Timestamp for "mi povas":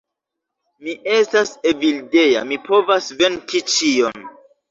2.53-3.13